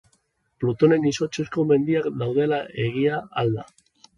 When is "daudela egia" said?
2.25-3.21